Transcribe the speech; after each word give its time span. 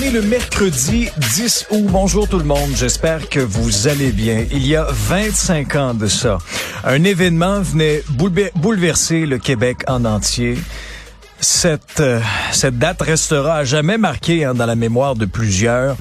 Le 0.00 0.22
mercredi 0.22 1.08
10 1.34 1.66
août. 1.70 1.86
Bonjour 1.88 2.28
tout 2.28 2.38
le 2.38 2.44
monde. 2.44 2.70
J'espère 2.76 3.28
que 3.28 3.40
vous 3.40 3.88
allez 3.88 4.12
bien. 4.12 4.46
Il 4.52 4.64
y 4.64 4.76
a 4.76 4.86
25 4.88 5.74
ans 5.74 5.92
de 5.92 6.06
ça, 6.06 6.38
un 6.84 7.02
événement 7.02 7.60
venait 7.60 8.04
bouleverser 8.54 9.26
le 9.26 9.38
Québec 9.38 9.78
en 9.88 10.04
entier. 10.04 10.56
Cette, 11.40 11.98
euh, 11.98 12.20
cette 12.52 12.78
date 12.78 13.02
restera 13.02 13.56
à 13.56 13.64
jamais 13.64 13.98
marquée 13.98 14.44
hein, 14.44 14.54
dans 14.54 14.66
la 14.66 14.76
mémoire 14.76 15.16
de 15.16 15.26
plusieurs. 15.26 15.96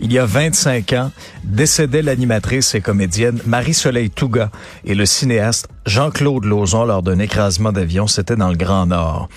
Il 0.00 0.12
y 0.12 0.18
a 0.18 0.26
25 0.26 0.92
ans, 0.94 1.12
décédait 1.44 2.02
l'animatrice 2.02 2.74
et 2.74 2.80
comédienne 2.80 3.40
Marie-Soleil 3.46 4.10
Touga 4.10 4.50
et 4.84 4.96
le 4.96 5.06
cinéaste 5.06 5.68
Jean-Claude 5.86 6.44
Lauzon 6.44 6.84
lors 6.84 7.02
d'un 7.02 7.18
écrasement 7.18 7.72
d'avion. 7.72 8.06
C'était 8.06 8.36
dans 8.36 8.50
le 8.50 8.56
Grand 8.56 8.86
Nord. 8.86 9.28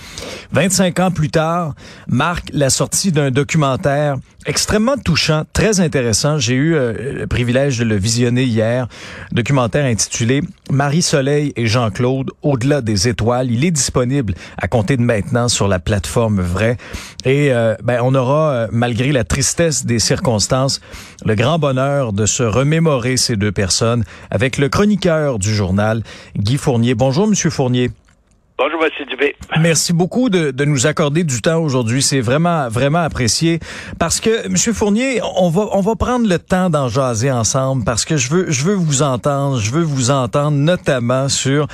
25 0.52 0.99
ans 0.99 1.12
plus 1.12 1.30
tard, 1.30 1.73
marque 2.08 2.49
la 2.53 2.70
sortie 2.70 3.12
d'un 3.12 3.31
documentaire 3.31 4.17
extrêmement 4.45 4.98
touchant, 4.98 5.44
très 5.53 5.80
intéressant. 5.80 6.39
J'ai 6.39 6.55
eu 6.55 6.75
euh, 6.75 7.13
le 7.13 7.28
privilège 7.28 7.78
de 7.78 7.83
le 7.83 7.95
visionner 7.95 8.44
hier. 8.44 8.88
Documentaire 9.31 9.86
intitulé 9.86 10.41
Marie-Soleil 10.72 11.53
et 11.56 11.67
Jean-Claude 11.67 12.31
au-delà 12.41 12.81
des 12.81 13.08
étoiles. 13.08 13.52
Il 13.52 13.66
est 13.66 13.72
disponible 13.72 14.34
à 14.58 14.67
compter 14.67 14.97
de 14.97 15.02
maintenant 15.02 15.50
sur 15.50 15.67
la 15.67 15.80
plateforme 15.80 16.41
Vrai. 16.41 16.78
Et 17.25 17.52
euh, 17.52 17.75
ben, 17.84 18.00
on 18.02 18.16
aura, 18.16 18.52
euh, 18.52 18.67
malgré 18.72 19.11
la 19.11 19.23
tristesse 19.23 19.86
des 19.86 20.00
circonstances, 20.00 20.81
le 21.25 21.36
grand 21.36 21.59
bonheur 21.59 22.13
de 22.13 22.25
se 22.25 22.44
remémorer 22.44 23.17
ces 23.17 23.36
deux 23.36 23.52
personnes 23.52 24.03
avec 24.31 24.58
le 24.58 24.69
chroniqueur 24.69 25.38
du 25.38 25.53
journal, 25.53 26.02
Guy 26.40 26.58
Fournier. 26.58 26.95
Bonjour, 26.95 27.28
Monsieur 27.28 27.50
Fournier. 27.50 27.92
Bonjour, 28.58 28.84
M. 28.84 29.06
Dubé. 29.08 29.36
Merci 29.59 29.94
beaucoup 29.94 30.30
de, 30.30 30.52
de 30.52 30.66
nous 30.66 30.86
accorder 30.86 31.23
du 31.23 31.42
temps 31.42 31.59
aujourd'hui. 31.62 32.02
C'est 32.02 32.20
vraiment, 32.20 32.68
vraiment 32.68 33.00
apprécié. 33.00 33.59
Parce 34.00 34.20
que, 34.20 34.48
M. 34.48 34.56
Fournier, 34.73 35.22
on 35.38 35.50
va, 35.50 35.68
on 35.72 35.80
va 35.80 35.96
prendre 35.96 36.28
le 36.28 36.40
temps 36.40 36.70
d'en 36.70 36.90
jaser 36.90 37.31
ensemble 37.31 37.86
parce 37.86 38.04
que 38.04 38.18
je 38.18 38.30
veux, 38.30 38.52
je 38.52 38.66
veux 38.66 38.73
vous 38.73 39.02
entendre. 39.02 39.59
Je 39.59 39.72
veux 39.72 39.84
vous 39.84 40.12
entendre 40.12 40.58
notamment 40.58 41.30
sur 41.30 41.68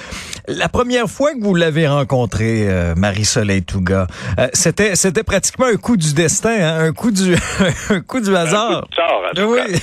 la 0.47 0.69
première 0.69 1.07
fois 1.07 1.33
que 1.33 1.41
vous 1.41 1.55
l'avez 1.55 1.87
rencontré, 1.87 2.67
euh, 2.67 2.93
Marie-Soleil 2.95 3.63
Touga. 3.63 4.05
Euh, 4.37 4.47
c'était, 4.53 4.95
c'était 4.95 5.23
pratiquement 5.23 5.65
un 5.65 5.77
coup 5.77 5.97
du 5.97 6.13
destin, 6.13 6.55
hein, 6.59 6.85
un 6.85 6.91
coup 6.91 7.11
du, 7.11 7.35
un 7.89 8.01
coup 8.01 8.19
du 8.19 8.35
hasard. 8.35 8.71
Un 8.71 8.81
coup 8.81 8.87
de 8.89 8.95
sort, 8.95 9.23
en 9.31 9.35
tout 9.35 9.53
oui. 9.53 9.79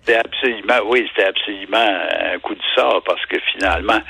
C'était 0.00 0.18
absolument, 0.18 0.80
oui, 0.86 1.06
c'était 1.08 1.28
absolument 1.28 1.98
un 2.32 2.38
coup 2.38 2.54
de 2.54 2.62
sort 2.74 3.02
parce 3.04 3.24
que 3.26 3.38
finalement, 3.52 4.00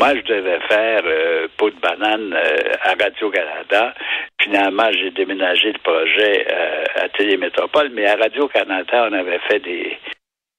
moi, 0.00 0.14
je 0.14 0.32
devais 0.32 0.60
faire 0.68 1.02
euh, 1.04 1.48
peau 1.56 1.70
de 1.70 1.80
banane 1.80 2.32
euh, 2.32 2.72
à 2.82 2.90
Radio-Canada. 2.90 3.94
Finalement, 4.40 4.88
j'ai 4.92 5.10
déménagé 5.10 5.72
le 5.72 5.78
projet 5.80 6.46
euh, 6.52 6.84
à 7.02 7.08
Télémétropole, 7.08 7.90
mais 7.92 8.06
à 8.06 8.14
Radio-Canada, 8.14 9.08
on 9.10 9.12
avait 9.12 9.40
fait 9.48 9.58
des, 9.58 9.98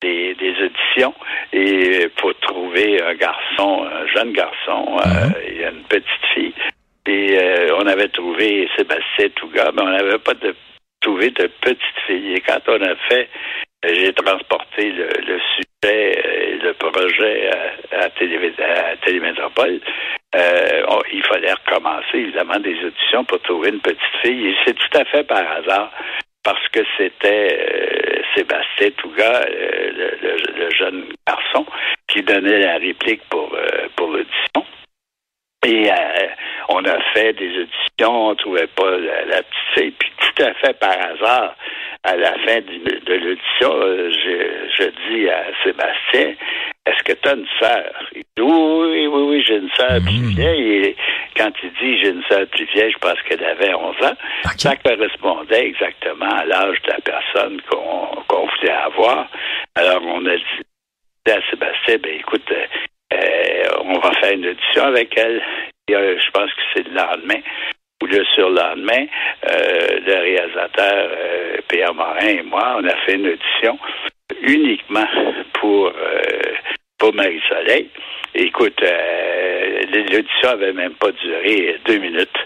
des, 0.02 0.36
des 0.36 0.56
auditions 0.62 1.14
et 1.54 2.10
pour 2.18 2.38
trouver 2.40 3.02
un 3.02 3.14
garçon, 3.16 3.86
un 3.86 4.08
jeune 4.08 4.34
garçon 4.34 4.98
et 5.42 5.64
une 5.64 5.84
petite 5.84 6.26
fille. 6.34 6.54
Et 7.08 7.38
on 7.74 7.88
avait 7.88 8.10
trouvé 8.10 8.70
Sébastien 8.78 9.30
Touga, 9.36 9.72
mais 9.74 9.82
on 9.82 9.90
n'avait 9.90 10.20
pas 10.20 10.34
de 10.34 10.54
trouvé 11.02 11.32
de 11.32 11.48
petite 11.62 12.00
fille. 12.06 12.34
Et 12.34 12.42
quand 12.42 12.60
on 12.68 12.82
a 12.82 12.96
fait 13.08 13.30
j'ai 14.30 14.36
transporté 14.36 14.92
le, 14.92 15.40
sujet 15.56 16.52
et 16.52 16.58
le 16.58 16.74
projet 16.74 17.50
à, 17.52 18.06
à, 18.06 18.10
Télé, 18.10 18.54
à 18.60 18.96
Télémétropole. 18.98 19.80
Euh, 20.36 20.82
il 21.12 21.24
fallait 21.26 21.54
recommencer, 21.54 22.18
évidemment, 22.18 22.60
des 22.60 22.78
auditions 22.86 23.24
pour 23.26 23.42
trouver 23.42 23.70
une 23.70 23.80
petite 23.80 24.00
fille. 24.22 24.50
Et 24.50 24.56
c'est 24.66 24.74
tout 24.74 24.98
à 24.98 25.06
fait 25.06 25.24
par 25.24 25.44
hasard, 25.52 25.92
parce 26.44 26.68
que 26.70 26.82
c'était 26.98 27.58
euh, 27.60 28.22
Sébastien 28.36 28.92
Touga, 28.98 29.46
euh, 29.48 30.12
le, 30.22 30.70
jeune 30.72 31.06
garçon, 31.28 31.66
qui 32.08 32.22
donnait 32.22 32.60
la 32.60 32.78
réplique 32.78 33.22
pour, 33.30 33.54
euh, 33.54 33.88
pour 33.96 34.08
l'audition. 34.08 34.66
Et 35.66 35.92
euh, 35.92 36.28
on 36.70 36.86
a 36.86 37.02
fait 37.14 37.34
des 37.34 37.50
auditions, 37.50 38.30
on 38.30 38.36
trouvait 38.36 38.68
pas 38.68 38.92
la, 38.92 39.26
la, 39.26 39.44
petite 39.44 39.74
fille. 39.74 39.92
Puis 39.92 40.12
tout 40.20 40.44
à 40.44 40.54
fait 40.54 40.80
par 40.80 40.92
hasard, 40.92 41.56
à 42.04 42.16
la 42.16 42.34
fin 42.46 42.62
de, 42.62 43.14
l'audition, 43.14 43.72
euh, 43.74 44.10
je, 44.10 44.84
je, 44.84 44.90
dis 45.10 45.30
à 45.30 45.46
Sébastien, 45.64 46.34
est-ce 46.86 47.04
que 47.04 47.14
tu 47.14 47.30
as 47.30 47.34
une 47.34 47.48
sœur? 47.60 47.92
Il 48.16 48.22
dit 48.22 48.42
oui, 48.42 49.08
oui, 49.08 49.22
oui, 49.30 49.44
j'ai 49.46 49.58
une 49.58 49.70
sœur 49.72 50.00
plus 50.02 50.34
vieille. 50.36 50.86
Et 50.86 50.96
quand 51.36 51.52
il 51.62 51.72
dit 51.74 52.00
j'ai 52.02 52.10
une 52.10 52.24
sœur 52.24 52.48
plus 52.48 52.66
vieille, 52.74 52.92
je 52.92 52.98
pense 53.00 53.22
qu'elle 53.24 53.44
avait 53.44 53.74
11 53.74 53.96
ans. 54.04 54.16
Ça 54.58 54.76
correspondait 54.78 55.68
exactement 55.68 56.30
à 56.30 56.46
l'âge 56.46 56.82
de 56.84 56.90
la 56.90 57.00
personne 57.02 57.62
qu'on 57.70 58.48
voulait 58.48 58.72
avoir. 58.72 59.28
Alors 59.76 60.02
on 60.06 60.26
a 60.26 60.36
dit 60.36 61.32
à 61.32 61.42
Sébastien, 61.50 61.98
ben 62.02 62.16
écoute, 62.18 62.50
euh, 63.14 63.68
on 63.84 64.00
va 64.00 64.12
faire 64.14 64.34
une 64.34 64.48
audition 64.48 64.84
avec 64.84 65.18
elle. 65.18 65.42
Et, 65.90 65.96
euh, 65.96 66.18
je 66.18 66.32
pense 66.32 66.52
que 66.52 66.62
c'est 66.74 66.88
le 66.88 66.96
lendemain 66.96 67.42
ou 68.02 68.06
le 68.06 68.24
surlendemain, 68.36 69.06
euh, 69.50 70.00
le 70.06 70.14
réalisateur 70.14 71.10
euh, 71.12 71.58
Pierre 71.68 71.94
Morin 71.94 72.28
et 72.28 72.44
moi, 72.44 72.78
on 72.80 72.88
a 72.88 72.96
fait 73.06 73.16
une 73.16 73.28
audition 73.28 73.78
uniquement 74.42 75.08
pour 75.54 75.88
euh, 75.88 76.42
pour 76.98 77.14
Marie-Soleil. 77.14 77.90
Écoute, 78.36 78.82
l'audition 79.92 80.50
avait 80.50 80.74
même 80.74 80.94
pas 80.94 81.12
duré 81.12 81.78
deux 81.86 81.98
minutes. 81.98 82.38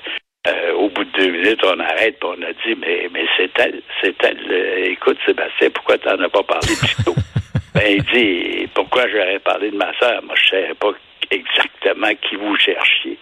Au 0.75 0.89
bout 0.89 1.05
de 1.05 1.11
deux 1.17 1.31
minutes, 1.31 1.61
on 1.63 1.79
arrête 1.79 2.17
et 2.21 2.25
on 2.25 2.41
a 2.41 2.53
dit 2.65 2.75
mais 2.77 3.07
mais 3.11 3.25
c'est 3.37 3.51
elle, 3.59 3.81
c'est 4.01 4.15
elle. 4.23 4.85
Écoute, 4.91 5.17
Sébastien, 5.25 5.69
pourquoi 5.71 5.97
tu 5.97 6.07
n'en 6.07 6.19
as 6.19 6.29
pas 6.29 6.43
parlé 6.43 6.75
plus 6.79 7.03
tôt? 7.03 7.15
ben, 7.73 7.83
il 7.87 8.03
dit 8.03 8.67
pourquoi 8.73 9.07
j'aurais 9.09 9.39
parlé 9.39 9.71
de 9.71 9.77
ma 9.77 9.97
sœur? 9.99 10.21
Moi, 10.23 10.35
je 10.35 10.49
savais 10.49 10.73
pas 10.73 10.91
exactement 11.31 12.13
qui 12.21 12.35
vous 12.35 12.55
cherchiez. 12.57 13.17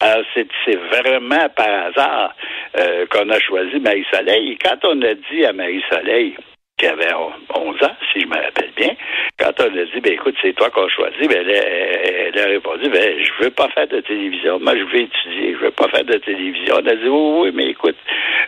Alors, 0.00 0.24
c'est 0.34 0.76
vraiment 0.76 1.48
par 1.56 1.86
hasard 1.86 2.36
euh, 2.78 3.06
qu'on 3.06 3.28
a 3.30 3.40
choisi 3.40 3.80
Marie-Soleil. 3.80 4.52
Et 4.52 4.56
quand 4.56 4.78
on 4.84 5.02
a 5.02 5.14
dit 5.14 5.44
à 5.44 5.52
Marie-Soleil 5.52 6.36
qui 6.76 6.86
avait 6.86 7.12
11 7.12 7.82
ans, 7.82 7.96
si 8.12 8.20
je 8.20 8.26
me 8.26 8.36
rappelle 8.36 8.70
bien, 8.76 8.94
quand 9.40 9.52
on 9.58 9.76
a 9.76 9.84
dit, 9.84 10.00
ben 10.00 10.12
écoute, 10.12 10.36
c'est 10.40 10.52
toi 10.52 10.70
qu'on 10.70 10.88
choisit, 10.88 11.28
ben 11.28 11.44
elle, 11.48 12.38
a 12.38 12.44
répondu, 12.44 12.88
ben 12.88 13.24
je 13.24 13.42
veux 13.42 13.50
pas 13.50 13.68
faire 13.70 13.88
de 13.88 14.00
télévision. 14.00 14.60
Moi, 14.60 14.76
je 14.76 14.84
veux 14.84 15.00
étudier, 15.00 15.54
je 15.54 15.64
veux 15.64 15.70
pas 15.72 15.88
faire 15.88 16.04
de 16.04 16.18
télévision. 16.18 16.76
On 16.76 16.86
a 16.86 16.94
dit, 16.94 17.08
oui, 17.08 17.40
oui, 17.40 17.50
mais 17.52 17.70
écoute, 17.70 17.96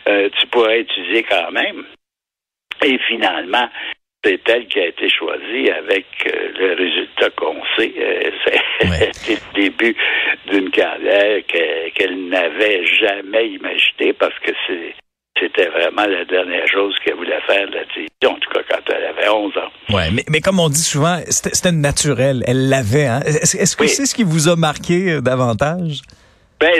euh, 0.08 0.28
tu 0.38 0.46
pourrais 0.46 0.80
étudier 0.80 1.24
quand 1.24 1.50
même. 1.50 1.84
Et 2.84 2.96
finalement, 3.08 3.68
c'est 4.24 4.48
elle 4.48 4.66
qui 4.68 4.78
a 4.80 4.86
été 4.86 5.08
choisie 5.08 5.70
avec 5.70 6.06
euh, 6.32 6.39
le 6.60 6.74
résultat 6.74 7.30
qu'on 7.36 7.56
sait. 7.76 7.92
Euh, 7.98 8.30
Ouais. 8.82 9.10
c'est 9.12 9.34
le 9.34 9.62
début 9.62 9.94
d'une 10.50 10.70
carrière 10.70 11.42
qu'elle 11.94 12.28
n'avait 12.28 12.82
jamais 12.86 13.48
imaginée 13.50 14.14
parce 14.14 14.32
que 14.38 14.52
c'est 14.66 14.94
c'était 15.38 15.68
vraiment 15.68 16.06
la 16.06 16.24
dernière 16.24 16.66
chose 16.66 16.94
qu'elle 17.04 17.14
voulait 17.14 17.40
faire 17.46 17.66
de 17.68 17.74
la 17.74 17.84
télévision, 17.84 18.08
en 18.30 18.34
tout 18.38 18.50
cas 18.50 18.60
quand 18.70 18.92
elle 18.94 19.04
avait 19.04 19.28
11 19.28 19.52
ans. 19.58 19.94
Ouais, 19.94 20.10
mais, 20.12 20.22
mais 20.30 20.40
comme 20.40 20.58
on 20.60 20.68
dit 20.68 20.82
souvent, 20.82 21.18
c'était 21.28 21.72
naturel. 21.72 22.42
Elle 22.46 22.68
l'avait. 22.68 23.06
Hein? 23.06 23.20
Est-ce 23.24 23.76
que 23.76 23.82
Oui. 23.84 23.88
c'est 23.88 24.04
ce 24.06 24.14
qui 24.14 24.22
vous 24.24 24.48
a 24.48 24.56
marqué 24.56 25.12
euh, 25.12 25.20
davantage? 25.20 26.00
Ben, 26.58 26.72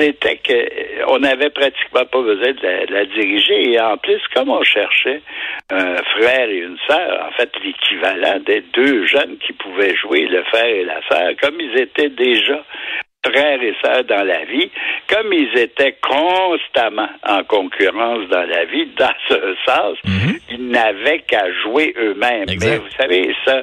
c'était 0.00 0.36
que 0.36 0.52
euh, 0.52 1.18
n'avait 1.18 1.50
pratiquement 1.50 2.04
pas 2.06 2.22
besoin 2.22 2.52
de 2.52 2.62
la, 2.62 2.86
de 2.86 2.92
la 2.92 3.04
diriger. 3.04 3.72
Et 3.72 3.80
en 3.80 3.96
plus, 3.98 4.20
comme 4.34 4.48
on 4.48 4.62
cherchait 4.62 5.22
un 5.70 5.96
frère 5.96 6.48
et 6.48 6.58
une 6.58 6.78
sœur, 6.88 7.26
en 7.28 7.32
fait, 7.32 7.50
l'équivalent 7.62 8.40
des 8.40 8.62
deux 8.72 9.06
jeunes 9.06 9.36
qui 9.46 9.52
pouvaient 9.52 9.94
jouer, 9.96 10.26
le 10.26 10.42
frère 10.44 10.64
et 10.64 10.84
la 10.84 11.00
sœur, 11.08 11.30
comme 11.40 11.60
ils 11.60 11.78
étaient 11.78 12.08
déjà 12.08 12.64
frères 13.26 13.62
et 13.62 13.74
sœurs 13.84 14.04
dans 14.04 14.24
la 14.24 14.44
vie, 14.44 14.70
comme 15.08 15.32
ils 15.32 15.58
étaient 15.58 15.96
constamment 16.02 17.08
en 17.26 17.44
concurrence 17.44 18.28
dans 18.28 18.48
la 18.48 18.64
vie, 18.64 18.86
dans 18.98 19.12
ce 19.28 19.56
sens, 19.66 19.98
ils 20.50 20.68
n'avaient 20.68 21.20
qu'à 21.20 21.50
jouer 21.62 21.94
eux-mêmes. 21.98 22.46
Mais 22.48 22.76
vous 22.76 22.90
savez, 22.98 23.34
ça, 23.44 23.62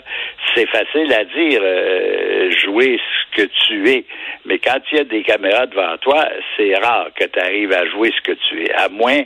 c'est 0.55 0.67
facile 0.69 1.11
à 1.13 1.23
dire, 1.25 1.59
euh, 1.63 2.51
jouer 2.51 2.99
ce 2.99 3.41
que 3.41 3.49
tu 3.67 3.89
es. 3.89 4.05
Mais 4.45 4.59
quand 4.59 4.79
il 4.91 4.97
y 4.97 5.01
a 5.01 5.03
des 5.03 5.23
caméras 5.23 5.65
devant 5.67 5.97
toi, 5.97 6.27
c'est 6.55 6.75
rare 6.75 7.09
que 7.15 7.25
tu 7.25 7.39
arrives 7.39 7.73
à 7.73 7.85
jouer 7.87 8.13
ce 8.15 8.31
que 8.31 8.37
tu 8.49 8.63
es, 8.63 8.73
à 8.73 8.89
moins 8.89 9.23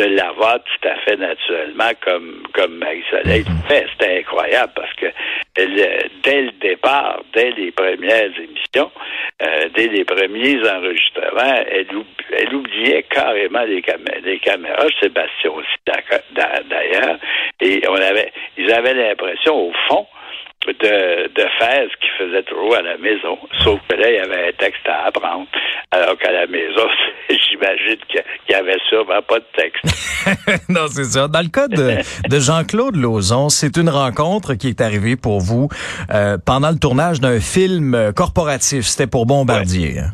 de 0.00 0.14
l'avoir 0.16 0.58
tout 0.64 0.88
à 0.88 0.94
fait 1.00 1.16
naturellement 1.16 1.90
comme 2.02 2.42
comme 2.54 2.76
Marie-Soleil 2.78 3.44
Mhm. 3.46 3.62
fait. 3.68 3.86
C'était 3.92 4.18
incroyable 4.20 4.72
parce 4.74 4.92
que 4.94 5.06
euh, 5.06 5.98
dès 6.22 6.42
le 6.42 6.52
départ, 6.60 7.20
dès 7.34 7.50
les 7.50 7.70
premières 7.70 8.30
émissions, 8.38 8.90
euh, 9.42 9.68
dès 9.74 9.88
les 9.88 10.04
premiers 10.04 10.58
enregistrements, 10.70 11.62
elle, 11.70 11.86
oub- 11.94 12.06
elle 12.32 12.54
oubliait 12.54 13.02
carrément 13.04 13.64
les, 13.64 13.82
camé- 13.82 14.20
les 14.24 14.38
caméras. 14.38 14.86
Sébastien 15.00 15.50
aussi 15.50 15.68
d'ailleurs. 16.68 17.18
Et 17.60 17.82
on 17.88 17.94
avait, 17.94 18.32
ils 18.56 18.72
avaient 18.72 18.94
l'impression 18.94 19.54
au 19.68 19.72
fond 19.88 20.06
de, 20.66 21.28
de 21.34 21.46
faire 21.58 21.86
ce 21.90 21.96
qu'ils 22.00 22.10
faisaient 22.18 22.42
toujours 22.42 22.76
à 22.76 22.82
la 22.82 22.96
maison. 22.98 23.38
Sauf 23.64 23.80
que 23.88 23.96
là, 23.96 24.10
il 24.10 24.16
y 24.16 24.18
avait 24.18 24.48
un 24.48 24.52
texte 24.52 24.86
à 24.86 25.06
apprendre. 25.06 25.46
Alors 25.90 26.16
qu'à 26.18 26.30
la 26.32 26.46
maison, 26.46 26.86
j'imagine 27.30 27.96
qu'il 28.08 28.22
y 28.50 28.54
avait 28.54 28.78
sûrement 28.88 29.22
pas 29.22 29.38
de 29.40 29.46
texte. 29.56 29.84
non, 30.68 30.86
c'est 30.88 31.04
ça. 31.04 31.28
Dans 31.28 31.40
le 31.40 31.48
cas 31.48 31.66
de, 31.68 31.96
de 32.28 32.38
Jean-Claude 32.38 32.96
Lauzon, 32.96 33.48
c'est 33.48 33.76
une 33.76 33.88
rencontre 33.88 34.54
qui 34.54 34.68
est 34.68 34.80
arrivée 34.80 35.16
pour 35.16 35.40
vous 35.40 35.68
euh, 36.12 36.36
pendant 36.44 36.70
le 36.70 36.78
tournage 36.78 37.20
d'un 37.20 37.40
film 37.40 38.12
corporatif. 38.14 38.82
C'était 38.84 39.06
pour 39.10 39.26
Bombardier. 39.26 39.98
hein? 40.00 40.10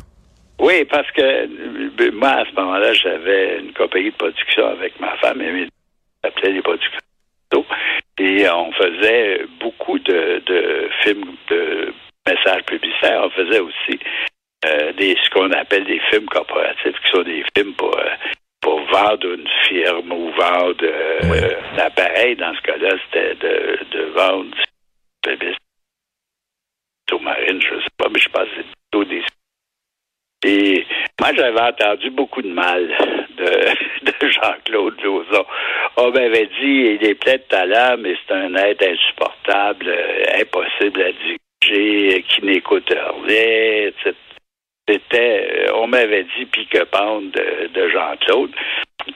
Oui, 0.59 0.85
parce 0.89 1.09
que 1.11 1.21
euh, 1.21 2.11
moi, 2.13 2.29
à 2.29 2.43
ce 2.45 2.55
moment-là, 2.59 2.93
j'avais 2.93 3.59
une 3.59 3.73
compagnie 3.73 4.09
de 4.11 4.15
production 4.15 4.65
avec 4.67 4.99
ma 4.99 5.15
femme, 5.17 5.39
et 5.41 5.67
on 6.23 6.27
appelait 6.27 6.51
les 6.53 6.61
productions. 6.63 6.97
Et 8.37 8.47
on 8.49 8.71
faisait 8.73 9.45
beaucoup 9.59 9.97
de, 9.97 10.43
de 10.45 10.89
films 11.01 11.35
de 11.49 11.91
messages 12.27 12.63
publicitaires. 12.65 13.23
On 13.23 13.29
faisait 13.31 13.59
aussi 13.59 13.99
euh, 14.65 14.93
des 14.93 15.17
ce 15.23 15.29
qu'on 15.31 15.51
appelle 15.53 15.85
des 15.85 15.99
films 16.11 16.27
corporatifs, 16.27 16.99
qui 17.03 17.11
sont 17.11 17.23
des 17.23 17.43
films 17.55 17.73
pour, 17.73 17.97
euh, 17.97 18.09
pour 18.61 18.79
vendre 18.91 19.33
une 19.33 19.47
firme 19.63 20.11
ou 20.11 20.29
vendre 20.33 20.83
euh, 20.83 21.19
Oui. 21.23 21.39
un 21.73 21.77
appareil. 21.79 22.35
Dans 22.35 22.53
ce 22.53 22.61
cas-là, 22.61 22.95
c'était 23.05 23.33
de, 23.35 23.79
de 23.91 24.03
vendre 24.11 24.55
des 25.25 25.35
publicités 25.35 25.57
sous-marines, 27.09 27.61
je 27.61 27.79
sais 27.79 27.95
pas, 27.97 28.09
mais 28.09 28.19
je 28.19 28.29
pense 28.29 28.43
que 28.43 28.55
c'est 28.57 28.75
plutôt 28.91 29.03
des 29.09 29.23
et 30.45 30.85
moi, 31.19 31.31
j'avais 31.35 31.59
entendu 31.61 32.11
beaucoup 32.11 32.43
de 32.43 32.49
mal 32.49 33.26
de, 33.37 34.11
de 34.11 34.29
Jean-Claude 34.29 35.01
Lauzon. 35.03 35.45
On 35.97 36.11
m'avait 36.11 36.47
dit, 36.59 36.97
il 36.99 37.03
est 37.03 37.15
plein 37.15 37.35
de 37.37 37.43
talent, 37.49 37.97
mais 37.99 38.15
c'est 38.27 38.33
un 38.33 38.53
être 38.55 38.83
insupportable, 38.83 39.87
euh, 39.87 40.41
impossible 40.41 41.01
à 41.01 41.11
diriger, 41.11 42.17
euh, 42.17 42.21
qui 42.27 42.45
n'écoute 42.45 42.93
rien. 43.27 43.89
C'était, 44.89 45.67
euh, 45.67 45.73
on 45.75 45.87
m'avait 45.87 46.25
dit 46.37 46.45
pique-pente 46.45 47.31
de, 47.31 47.67
de 47.73 47.89
Jean-Claude, 47.89 48.51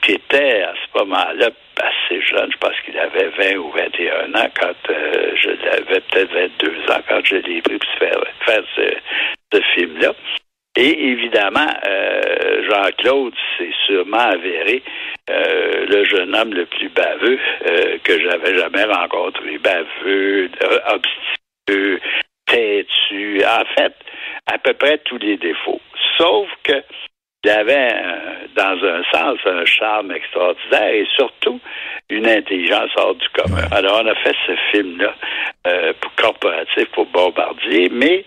qui 0.02 0.12
était 0.12 0.62
à 0.62 0.74
ce 0.74 0.98
moment-là 0.98 1.50
assez 1.80 2.20
jeune. 2.20 2.50
Je 2.52 2.58
pense 2.58 2.78
qu'il 2.84 2.98
avait 2.98 3.28
20 3.28 3.56
ou 3.56 3.70
21 3.70 4.34
ans 4.34 4.50
quand 4.58 4.74
je 4.88 5.48
l'avais 5.64 6.00
peut-être 6.00 6.32
22 6.32 6.92
ans 6.92 7.00
quand 7.08 7.24
je 7.24 7.36
l'ai 7.36 7.62
pris 7.62 7.78
pour 7.78 8.06
faire, 8.46 8.64
ce 8.76 9.60
film-là. 9.74 10.12
Et 10.76 11.08
évidemment, 11.10 11.66
euh, 11.86 12.62
Jean-Claude 12.68 13.34
s'est 13.58 13.74
sûrement 13.86 14.16
avéré 14.16 14.82
euh, 15.28 15.86
le 15.86 16.04
jeune 16.04 16.34
homme 16.34 16.54
le 16.54 16.64
plus 16.64 16.88
baveux 16.88 17.38
euh, 17.66 17.98
que 18.02 18.18
j'avais 18.20 18.56
jamais 18.56 18.84
rencontré. 18.84 19.58
Baveux, 19.58 20.50
euh, 20.62 20.78
obstineux, 20.94 22.00
têtu. 22.46 23.42
En 23.44 23.64
fait, 23.76 23.94
à 24.46 24.58
peu 24.58 24.72
près 24.72 24.98
tous 24.98 25.18
les 25.18 25.36
défauts. 25.36 25.80
Sauf 26.16 26.48
que 26.62 26.82
il 27.44 27.50
avait, 27.50 27.92
euh, 27.92 28.46
dans 28.54 28.84
un 28.86 29.02
sens, 29.12 29.38
un 29.46 29.64
charme 29.64 30.12
extraordinaire 30.12 30.94
et 30.94 31.06
surtout 31.16 31.60
une 32.08 32.28
intelligence 32.28 32.90
hors 32.96 33.16
du 33.16 33.28
commun. 33.30 33.64
Alors, 33.72 34.02
on 34.04 34.06
a 34.06 34.14
fait 34.14 34.36
ce 34.46 34.52
film-là 34.70 35.12
euh, 35.66 35.92
pour 36.00 36.14
corporatif 36.14 36.88
pour 36.92 37.06
Bombardier, 37.06 37.88
mais 37.90 38.24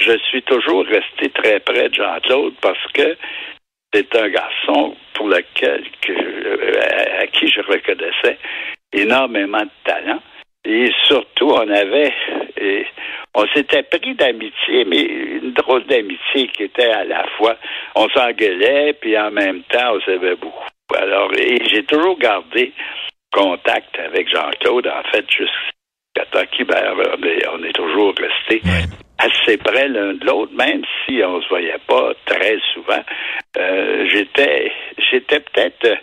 je 0.00 0.16
suis 0.28 0.42
toujours 0.42 0.84
resté 0.84 1.30
très 1.30 1.60
près 1.60 1.88
de 1.88 1.94
Jean-Claude 1.94 2.54
parce 2.60 2.84
que 2.92 3.16
c'est 3.92 4.14
un 4.16 4.28
garçon 4.28 4.96
pour 5.14 5.28
lequel 5.28 5.84
que, 6.02 6.12
euh, 6.12 7.22
à 7.22 7.26
qui 7.26 7.48
je 7.48 7.60
reconnaissais 7.60 8.38
énormément 8.92 9.62
de 9.62 9.70
talent. 9.84 10.20
Et 10.64 10.90
surtout, 11.04 11.50
on 11.50 11.70
avait, 11.70 12.12
on 13.34 13.46
s'était 13.54 13.84
pris 13.84 14.14
d'amitié, 14.14 14.84
mais 14.84 15.02
une 15.02 15.52
drôle 15.52 15.84
d'amitié 15.84 16.48
qui 16.48 16.64
était 16.64 16.90
à 16.90 17.04
la 17.04 17.24
fois, 17.36 17.56
on 17.94 18.08
s'engueulait, 18.10 18.92
puis 19.00 19.16
en 19.18 19.30
même 19.30 19.62
temps, 19.62 19.94
on 19.94 20.00
s'aimait 20.00 20.36
beaucoup. 20.36 20.66
Alors, 20.94 21.32
et 21.34 21.58
j'ai 21.70 21.84
toujours 21.84 22.18
gardé 22.18 22.72
contact 23.32 23.98
avec 23.98 24.28
Jean-Claude, 24.28 24.88
en 24.88 25.02
fait, 25.10 25.24
jusqu'à 25.30 26.26
temps 26.32 26.40
on 27.52 27.62
est 27.62 27.72
toujours 27.72 28.14
resté 28.18 28.60
assez 29.18 29.56
près 29.56 29.88
l'un 29.88 30.14
de 30.14 30.24
l'autre, 30.24 30.52
même 30.56 30.82
si 31.04 31.20
on 31.24 31.40
se 31.42 31.48
voyait 31.48 31.74
pas 31.86 32.12
très 32.24 32.56
souvent. 32.74 33.02
Euh, 33.58 34.06
j'étais, 34.10 34.70
j'étais 35.10 35.40
peut-être, 35.40 35.84
euh, 35.86 35.96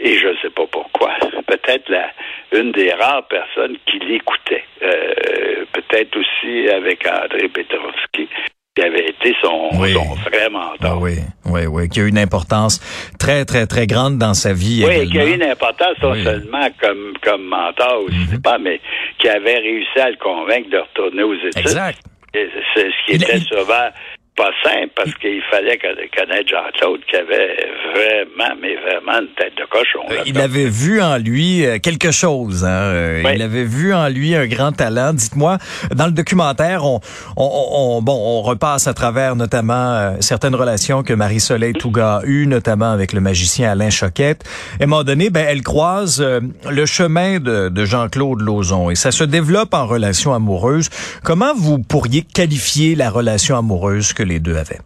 et 0.00 0.16
je 0.18 0.28
ne 0.28 0.36
sais 0.42 0.50
pas 0.50 0.66
pourquoi, 0.70 1.10
peut-être 1.46 1.88
la 1.88 2.10
une 2.52 2.72
des 2.72 2.92
rares 2.92 3.26
personnes 3.28 3.76
qui 3.86 3.98
l'écoutait. 4.00 4.64
Euh, 4.82 5.64
peut-être 5.72 6.16
aussi 6.18 6.68
avec 6.68 7.06
André 7.06 7.48
Petrovski, 7.48 8.28
qui 8.74 8.82
avait 8.82 9.06
été 9.08 9.34
son, 9.42 9.68
Oui. 9.80 9.92
son 9.92 10.14
vrai 10.28 10.48
mentor. 10.50 10.76
Ah 10.82 10.96
oui, 10.98 11.16
oui, 11.46 11.66
oui, 11.66 11.88
qui 11.88 12.00
a 12.00 12.04
eu 12.04 12.08
une 12.08 12.18
importance 12.18 12.80
très, 13.18 13.44
très, 13.44 13.66
très 13.66 13.86
grande 13.86 14.18
dans 14.18 14.34
sa 14.34 14.52
vie. 14.52 14.82
Oui, 14.86 14.94
également. 14.94 15.10
qui 15.10 15.18
a 15.20 15.26
eu 15.26 15.34
une 15.34 15.42
importance 15.50 15.96
non 16.02 16.12
Oui. 16.12 16.24
seulement 16.24 16.68
comme, 16.80 17.12
comme 17.22 17.44
mentor 17.44 18.04
pas, 18.42 18.58
mais 18.58 18.80
qui 19.18 19.28
avait 19.28 19.58
réussi 19.58 19.98
à 20.00 20.10
le 20.10 20.16
convaincre 20.16 20.68
de 20.70 20.78
retourner 20.78 21.22
aux 21.22 21.34
études. 21.34 21.58
Exact. 21.58 22.00
C'est 22.32 22.48
ce 22.74 23.06
qui 23.06 23.12
était 23.12 23.38
souvent 23.40 23.88
pas 24.34 24.50
simple 24.64 24.88
parce 24.96 25.12
qu'il 25.16 25.42
fallait 25.50 25.76
conna- 25.76 26.08
connaître 26.16 26.48
Jean-Claude 26.48 27.00
qui 27.08 27.16
avait 27.16 27.66
vraiment, 27.94 28.54
mais 28.60 28.76
vraiment 28.76 29.20
une 29.20 29.28
tête 29.36 29.52
de 29.58 29.64
cochon. 29.70 30.00
Euh. 30.10 30.22
Il 30.26 30.38
avait 30.40 30.68
vu 30.70 31.02
en 31.02 31.18
lui 31.18 31.66
euh, 31.66 31.78
quelque 31.78 32.10
chose. 32.10 32.64
Hein? 32.64 32.68
euh, 32.70 33.22
Oui. 33.24 33.30
Il 33.34 33.42
avait 33.42 33.64
vu 33.64 33.92
en 33.92 34.08
lui 34.08 34.34
un 34.34 34.46
grand 34.46 34.72
talent. 34.72 35.12
Dites-moi, 35.12 35.58
dans 35.94 36.06
le 36.06 36.12
documentaire, 36.12 36.84
on, 36.86 37.00
on, 37.36 37.66
on- 37.98 38.02
bon, 38.02 38.14
on 38.14 38.40
repasse 38.42 38.86
à 38.86 38.94
travers 38.94 39.36
notamment 39.36 39.74
euh, 39.92 40.12
certaines 40.20 40.54
relations 40.54 41.02
que 41.02 41.12
Marie-Soleil 41.12 41.74
Touga 41.74 42.16
a 42.16 42.24
eues, 42.24 42.46
notamment 42.46 42.90
avec 42.90 43.12
le 43.12 43.20
magicien 43.20 43.70
Alain 43.70 43.90
Choquette. 43.90 44.44
Et 44.80 44.82
à 44.82 44.84
un 44.84 44.88
moment 44.88 45.04
donné, 45.04 45.28
ben, 45.28 45.44
elle 45.46 45.62
croise 45.62 46.22
euh, 46.22 46.40
le 46.70 46.86
chemin 46.86 47.38
de, 47.38 47.68
de 47.68 47.84
Jean-Claude 47.84 48.40
Lauzon 48.40 48.90
et 48.90 48.94
ça 48.94 49.10
se 49.12 49.24
développe 49.24 49.74
en 49.74 49.86
relation 49.86 50.32
amoureuse. 50.32 50.88
Comment 51.22 51.52
vous 51.54 51.78
pourriez 51.78 52.22
qualifier 52.22 52.94
la 52.94 53.10
relation 53.10 53.58
amoureuse 53.58 54.14
que 54.14 54.21
les 54.24 54.40
deux 54.40 54.56
avaient? 54.56 54.80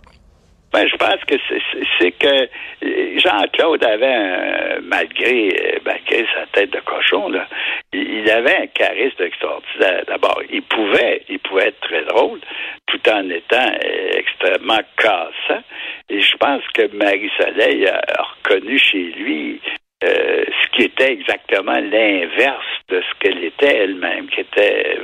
Ben, 0.72 0.86
je 0.88 0.96
pense 0.96 1.22
que 1.26 1.36
c'est- 1.48 2.10
que 2.18 2.26
euh, 2.84 3.18
Jean-Claude 3.18 3.82
avait, 3.84 4.06
un- 4.14 4.80
malgré, 4.82 5.48
euh, 5.48 5.78
malgré 5.86 6.26
sa 6.34 6.44
tête 6.52 6.70
de 6.72 6.80
cochon, 6.80 7.30
là, 7.30 7.46
il 7.94 8.28
avait 8.30 8.56
un 8.56 8.66
charisme 8.66 9.22
extraordinaire. 9.22 10.04
D'abord, 10.06 10.42
il 10.50 10.62
pouvait, 10.62 11.22
il 11.28 11.38
pouvait 11.38 11.68
être 11.68 11.80
très 11.80 12.04
drôle, 12.04 12.40
tout 12.86 13.00
en 13.08 13.30
étant 13.30 13.70
euh, 13.84 14.10
extrêmement 14.18 14.80
cassant. 14.98 15.62
Et 16.10 16.20
je 16.20 16.36
pense 16.36 16.62
que 16.74 16.94
Marie-Soleil 16.94 17.86
a 17.88 18.22
reconnu 18.22 18.76
chez 18.78 19.12
lui 19.18 19.60
ce 20.02 20.68
qui 20.76 20.82
était 20.82 21.12
exactement 21.12 21.72
l'inverse 21.80 22.66
de 22.90 23.00
ce 23.00 23.18
qu'elle 23.18 23.42
était 23.42 23.76
elle-même, 23.84 24.28
qui 24.28 24.40
était 24.42 24.98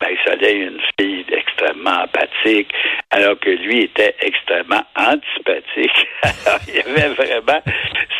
Marie-Soleil, 0.00 0.62
une 0.68 0.80
fille 1.00 1.24
extrêmement 1.60 2.02
empathique, 2.02 2.72
alors 3.10 3.38
que 3.38 3.50
lui 3.50 3.82
était 3.84 4.14
extrêmement 4.20 4.82
antipathique. 4.96 6.06
Alors, 6.22 6.60
il 6.68 6.74
y 6.74 6.80
avait 6.80 7.14
vraiment, 7.14 7.62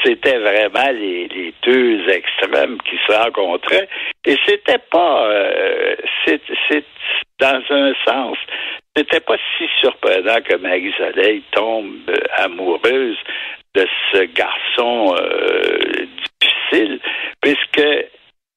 c'était 0.05 0.39
vraiment 0.39 0.91
les, 0.93 1.55
deux 1.63 2.09
extrêmes 2.09 2.79
qui 2.83 2.97
se 3.07 3.13
rencontraient. 3.13 3.89
Et 4.27 4.37
c'était 4.47 4.83
pas, 4.91 5.27
euh, 5.27 5.97
c'est, 6.25 6.41
dans 7.39 7.63
un 7.71 7.93
sens, 8.07 8.37
c'était 8.97 9.21
pas 9.21 9.37
si 9.57 9.69
surprenant 9.81 10.41
que 10.43 10.57
Marie-Soleil 10.57 11.43
tombe 11.53 12.09
euh, 12.09 12.17
amoureuse 12.37 13.19
de 13.75 13.87
ce 14.13 14.25
garçon 14.25 15.15
euh, 15.17 16.07
difficile, 16.41 17.01
puisque 17.41 17.87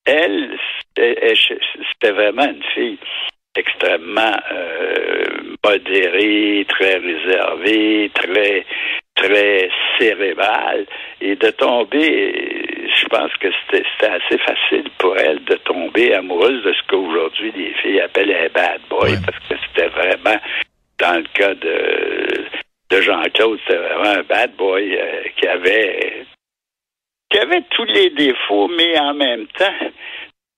elle, 0.06 0.58
c'était 0.96 2.12
vraiment 2.12 2.46
une 2.46 2.64
fille 2.74 2.98
extrêmement 3.56 4.36
euh, 4.52 5.26
modérée, 5.64 6.66
très 6.70 6.96
réservée, 6.98 8.12
très 8.14 8.66
très 9.16 9.70
cérébrale, 10.00 10.86
et 11.22 11.36
de 11.36 11.50
tomber, 11.52 12.66
je 13.00 13.06
pense 13.06 13.32
que 13.40 13.48
c'était 13.52 13.84
c'était 13.94 14.12
assez 14.12 14.38
facile 14.40 14.90
pour 14.98 15.16
elle 15.18 15.44
de 15.44 15.56
tomber 15.58 16.16
amoureuse 16.16 16.64
de 16.64 16.74
ce 16.74 16.82
qu'aujourd'hui 16.88 17.54
les 17.56 17.74
filles 17.76 18.02
appellent 18.02 18.36
un 18.36 18.50
bad 18.50 18.82
boy, 18.90 19.12
Ouais. 19.12 19.18
parce 19.26 19.38
que 19.48 19.56
c'était 19.68 19.90
vraiment, 19.90 20.40
dans 21.00 21.18
le 21.18 21.26
cas 21.34 21.54
de, 21.54 22.46
de 22.90 23.02
Jean-Claude, 23.02 23.60
c'était 23.68 23.78
vraiment 23.80 24.20
un 24.20 24.24
bad 24.24 24.56
boy 24.56 24.98
euh, 24.98 25.24
qui 25.38 25.48
avait 25.48 26.26
qui 27.30 27.40
avait 27.40 27.64
tous 27.72 27.86
les 27.86 28.10
défauts, 28.12 28.68
mais 28.68 29.00
en 29.00 29.14
même 29.14 29.46
temps, 29.58 29.74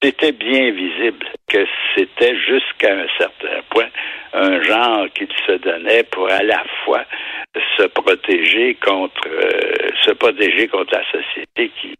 c'était 0.02 0.32
bien 0.32 0.72
visible 0.72 1.26
que 1.48 1.66
c'était 1.96 2.38
jusqu'à 2.38 2.94
un 2.94 3.08
certain 3.18 3.62
point 3.70 3.88
un 4.34 4.62
genre 4.62 5.08
qu'il 5.14 5.30
se 5.48 5.54
donnait 5.54 6.04
pour 6.04 6.30
à 6.30 6.44
la 6.44 6.64
fois 6.84 7.06
se 7.78 7.84
protéger 7.84 8.76
contre 8.76 9.28
euh, 9.28 9.90
se 10.04 10.12
protéger 10.12 10.68
contre 10.68 10.94
la 10.94 11.04
société 11.12 11.72
qui 11.80 11.96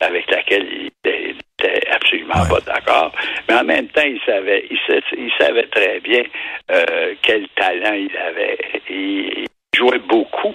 avec 0.00 0.30
laquelle 0.30 0.66
il 0.72 0.86
était, 0.86 1.90
absolument 1.90 2.46
pas 2.48 2.60
d'accord. 2.60 3.12
Mais 3.48 3.54
en 3.54 3.64
même 3.64 3.88
temps, 3.88 4.02
il 4.04 4.18
savait, 4.24 4.66
il, 4.70 5.30
savait 5.38 5.66
très 5.66 6.00
bien 6.00 6.22
euh, 6.70 7.14
quel 7.20 7.46
talent 7.50 7.92
il 7.92 8.16
avait. 8.16 8.58
Il, 8.88 9.46
jouait 9.76 9.98
beaucoup, 9.98 10.54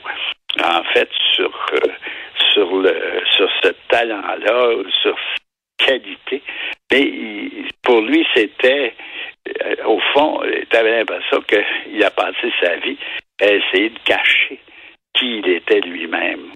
en 0.63 0.83
fait, 0.93 1.09
sur 1.33 1.51
euh, 1.73 1.87
sur 2.53 2.75
le 2.75 3.21
sur 3.35 3.49
ce 3.63 3.69
talent-là, 3.89 4.73
sur 5.01 5.15
qualité. 5.85 6.41
Mais 6.91 7.11
pour 7.83 8.01
lui, 8.01 8.25
c'était, 8.33 8.93
euh, 9.47 9.75
au 9.85 9.99
fond, 10.13 10.41
tu 10.69 10.77
avais 10.77 10.99
l'impression 10.99 11.41
qu'il 11.41 12.03
a 12.03 12.11
passé 12.11 12.51
sa 12.61 12.75
vie 12.77 12.97
à 13.41 13.45
essayer 13.45 13.89
de 13.89 13.99
cacher 14.05 14.59
qui 15.13 15.39
il 15.39 15.49
était 15.49 15.81
lui-même. 15.81 16.51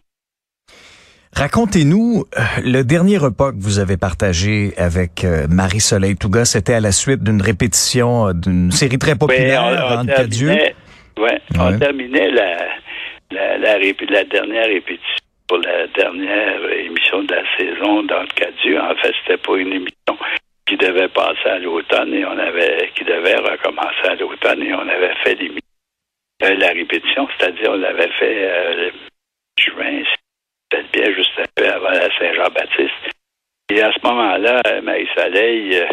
Racontez-nous 1.34 2.26
euh, 2.38 2.42
le 2.64 2.84
dernier 2.84 3.18
repas 3.18 3.52
que 3.52 3.60
vous 3.60 3.80
avez 3.80 3.98
partagé 3.98 4.74
avec 4.78 5.24
euh, 5.24 5.48
Marie-Soleil 5.50 6.18
Touga. 6.18 6.44
C'était 6.44 6.74
à 6.74 6.80
la 6.80 6.92
suite 6.92 7.24
d'une 7.24 7.42
répétition 7.42 8.34
d'une 8.34 8.72
série 8.72 8.98
très 8.98 9.16
populaire, 9.16 10.00
on, 10.02 10.06
terminait, 10.06 10.76
ouais, 11.18 11.40
on 11.58 11.78
terminait 11.78 12.32
la, 12.32 12.58
la, 13.32 13.58
la 13.58 14.24
dernière 14.26 14.66
répétition 14.66 14.99
dernière 15.90 16.72
émission 16.72 17.24
de 17.24 17.34
la 17.34 17.44
saison 17.58 18.04
dans 18.04 18.22
le 18.22 18.28
cas 18.28 18.52
Dieu. 18.62 18.80
En 18.80 18.96
fait, 18.96 19.14
c'était 19.22 19.38
pas 19.38 19.58
une 19.58 19.74
émission 19.74 20.18
qui 20.66 20.78
devait 20.78 21.08
passer 21.08 21.50
à 21.50 21.60
l'automne 21.60 22.14
et 22.14 22.26
on 22.26 22.38
avait 22.38 22.92
qui 22.96 23.04
devait 23.04 23.38
recommencer 23.38 24.08
à 24.08 24.16
l'automne 24.16 24.62
et 24.62 24.74
on 24.74 24.88
avait 24.88 25.16
fait 25.24 25.36
l'émission, 25.36 25.62
euh, 26.44 26.56
la 26.56 26.68
répétition, 26.68 27.28
c'est-à-dire 27.38 27.72
on 27.72 27.78
l'avait 27.78 28.12
fait 28.20 28.50
euh, 28.50 28.92
juin, 29.58 30.04
c'était 30.72 30.86
bien 30.94 31.14
juste 31.14 31.32
un 31.40 31.50
peu 31.56 31.68
avant 31.68 31.90
la 31.90 32.16
Saint-Jean-Baptiste. 32.18 33.16
Et 33.72 33.82
à 33.82 33.92
ce 33.92 34.00
moment-là, 34.08 34.62
Marie-Soleil 34.84 35.76
euh, 35.76 35.88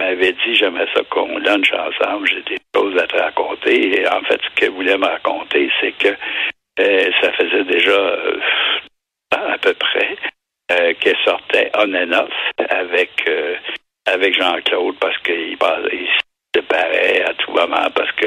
m'avait 0.00 0.32
dit 0.32 0.54
j'aimerais 0.54 0.88
ça 0.94 1.02
qu'on 1.10 1.38
lunch 1.38 1.72
ensemble, 1.72 2.28
j'ai 2.28 2.42
des 2.42 2.58
choses 2.74 2.98
à 2.98 3.06
te 3.06 3.16
raconter. 3.16 4.00
Et 4.00 4.08
en 4.08 4.22
fait, 4.22 4.40
ce 4.42 4.54
qu'elle 4.54 4.72
voulait 4.72 4.98
me 4.98 5.06
raconter, 5.06 5.70
c'est 5.80 5.92
que 5.92 6.16
euh, 6.80 7.10
ça 7.20 7.32
faisait 7.32 7.64
déjà 7.64 8.16
à 9.50 9.58
peu 9.58 9.74
près 9.74 10.16
euh, 10.70 10.94
qu'elle 11.00 11.16
sortait 11.24 11.70
on 11.76 11.94
and 11.94 12.12
off 12.12 12.32
avec 12.68 13.28
avec 14.06 14.34
Jean-Claude 14.34 14.96
parce 15.00 15.18
qu'il 15.18 15.56
il 15.92 16.06
se 16.06 16.60
séparait 16.60 17.22
à 17.22 17.34
tout 17.34 17.52
moment 17.52 17.90
parce 17.94 18.12
que 18.12 18.26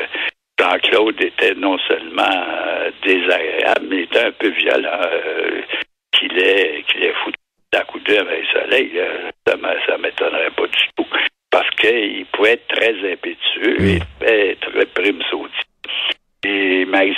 Jean-Claude 0.59 1.21
était 1.21 1.53
non 1.55 1.77
seulement 1.79 2.45
désagréable, 3.03 3.87
mais 3.89 4.03
était 4.03 4.25
un 4.25 4.31
peu 4.31 4.47
violent, 4.49 5.01
qu'il 6.13 6.37
est 6.39 6.83
qu'il 6.87 7.03
est 7.03 7.13
foutu 7.23 7.37
à 7.73 7.83
coup 7.83 7.99
de 7.99 8.15
avec 8.15 8.41
le 8.41 8.59
soleil. 8.59 8.91
ça 9.45 9.97
ne 9.97 10.01
m'étonnerait 10.01 10.51
pas 10.51 10.67
du 10.67 10.87
tout. 10.95 11.07
Parce 11.51 11.69
qu'il 11.71 12.25
pouvait 12.33 12.53
être 12.53 12.67
très 12.67 13.11
impétueux 13.11 13.81
et 13.81 13.99
très, 14.19 14.55
très 14.55 14.85
prime 14.87 15.21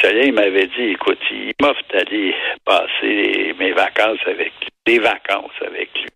Marie-Soleil 0.08 0.32
m'avait 0.32 0.68
dit, 0.68 0.92
écoute, 0.92 1.20
il 1.32 1.54
m'offre 1.62 1.82
d'aller 1.92 2.34
passer 2.64 3.54
mes 3.60 3.72
vacances 3.74 4.20
avec 4.26 4.54
lui, 4.62 4.70
des 4.86 5.00
vacances 5.00 5.52
avec 5.66 5.90
lui. 5.96 6.08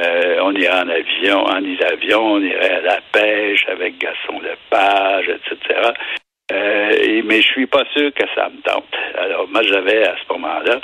Euh, 0.00 0.38
on 0.42 0.54
irait 0.54 0.80
en 0.80 0.88
avion, 0.88 1.44
en 1.44 1.62
avion, 1.92 2.22
on 2.22 2.40
irait 2.40 2.76
à 2.76 2.80
la 2.80 3.00
pêche 3.12 3.66
avec 3.68 3.98
Gaston 3.98 4.40
Lepage, 4.40 5.28
etc. 5.28 5.90
Euh, 6.52 7.22
mais 7.24 7.42
je 7.42 7.48
suis 7.48 7.66
pas 7.66 7.84
sûr 7.94 8.12
que 8.14 8.24
ça 8.34 8.48
me 8.48 8.62
tente. 8.62 8.94
Alors, 9.18 9.46
moi, 9.48 9.62
j'avais, 9.62 10.04
à 10.04 10.16
ce 10.16 10.32
moment-là, 10.32 10.80